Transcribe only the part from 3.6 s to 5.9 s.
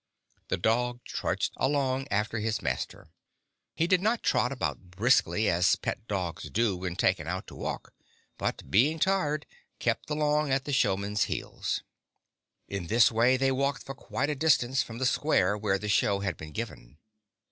He did not trot about briskly, as